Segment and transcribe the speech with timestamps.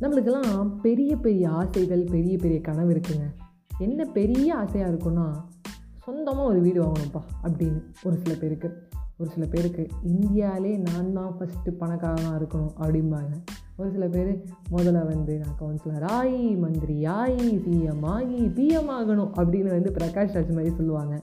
[0.00, 3.34] நம்மளுக்கெல்லாம் பெரிய பெரிய ஆசைகள் பெரிய பெரிய கனவு இருக்குங்க.
[3.78, 5.44] என்ன பெரிய ஆசையாக இருக்குன்னா
[6.02, 8.84] சொந்தமாக ஒரு வீடு வாங்கணும்ப்பா அப்படின்னு ஒரு சில பேருக்கு.
[9.18, 13.44] ஒரு சில பேருக்கு இந்தியாவிலே நான் தான் ஃபஸ்ட்டு பணக்காரனாக இருக்கணும் அப்படிம்பாங்க.
[13.76, 19.68] ஒரு சில பேர் முதல்ல வந்து நான் கவுன்சிலர் ஆகி மந்திரி ஆகி சிஎம் ஆகி பிஎம் ஆகணும் அப்படின்னு
[19.68, 21.22] வந்து பிரகாஷ் ராஜ் மாதிரி சொல்லுவாங்க.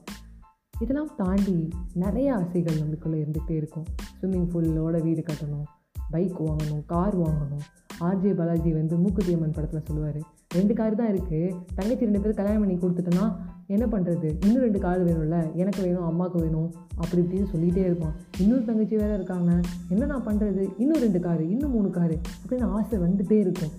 [0.80, 3.86] இதெல்லாம் தாண்டி நிறைய ஆசைகள் நம்மளுக்குள்ளே இருந்துகிட்டே இருக்கும்.
[4.22, 5.64] ஸ்விம்மிங் பூலோட வீடு கட்டணும்
[6.12, 7.83] பைக் வாங்கணும் கார் வாங்கணும்.
[8.00, 10.20] ஆர்ஜே பாலாஜி வந்து மூக்குத்தி அம்மன் படத்தில் சொல்லுவார்.
[10.58, 13.26] ரெண்டு கார் தான் இருக்குது தங்கச்சி ரெண்டு பேரும் கல்யாணம் பண்ணி கொடுத்துட்டோன்னா
[13.68, 15.38] என்ன பண்ணுறது இன்னும் ரெண்டு கார் வேணும்ல.
[15.62, 18.16] எனக்கு வேணும் அம்மாவுக்கு வேணும் அப்படி இப்படின்னு சொல்லிகிட்டே இருப்பான்.
[18.38, 19.52] இன்னொரு தங்கச்சி வேறு இருக்காங்க.
[19.90, 23.74] என்ன நான் பண்ணுறது இன்னும் ரெண்டு காரு இன்னும் மூணு காரு அப்படின்னு ஆசை வந்துகிட்டே இருக்கும்.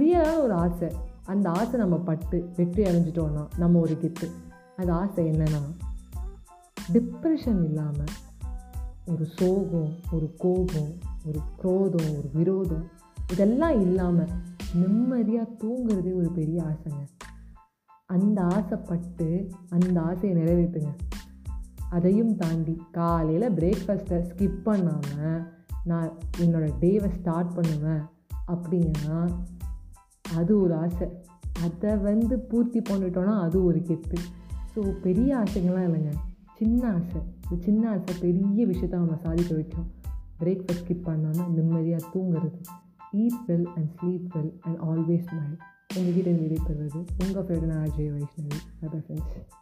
[0.00, 0.90] ரியலான ஒரு ஆசை.
[1.26, 4.28] அந்த ஆசை நம்ம பட்டு வெற்றி அடைஞ்சிட்டோன்னா நம்ம ஒரு கிஃப்ட்டு
[4.76, 5.62] அந்த ஆசை என்னென்னா
[6.92, 8.14] டிப்ரெஷன் இல்லாமல்
[9.06, 10.90] ஒரு சோகம் ஒரு கோபம்
[11.28, 12.84] ஒரு குரோதம் ஒரு விரோதம்
[13.32, 14.32] இதெல்லாம் இல்லாமல்
[14.74, 17.02] நிம்மதியாக தூங்குறதே ஒரு பெரிய ஆசைங்க.
[18.06, 19.28] அந்த ஆசைப்பட்டு
[19.68, 20.92] அந்த ஆசையை நிறைவேற்றுங்க
[21.90, 25.42] அதையும் தாண்டி காலையில் பிரேக்ஃபாஸ்ட்டை ஸ்கிப் பண்ணாமல்
[25.84, 28.02] நான் என்னோடய டேவை ஸ்டார்ட் பண்ணுவேன்
[28.52, 29.18] அப்படின்னா
[30.36, 31.06] அது ஒரு ஆசை.
[31.62, 34.18] அதை வந்து பூர்த்தி பண்ணிட்டோன்னா அது ஒரு கெத்து
[34.74, 36.12] ஸோ பெரிய ஆசைகள்லாம் இல்லைங்க.
[36.56, 37.20] சின்ன ஆசை.
[37.50, 39.88] இந்த சின்ன ஆசை பெரிய விஷயத்த நம்ம சாதிக்க வைக்கும்.
[40.40, 42.60] பிரேக்ஃபாஸ்ட் ஸ்கிப் பண்ணாமல் நிம்மதியாக தூங்குறது.
[43.13, 45.55] eat well and sleep well and always smile
[45.95, 49.60] உங்ககிட்ட விடை பெறுவது உங்கள் favourite Ajay Vaishnavi bye friends